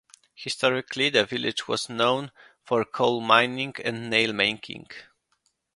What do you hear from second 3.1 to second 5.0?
mining and nail making.